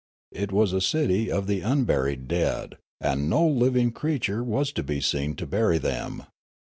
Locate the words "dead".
2.27-2.77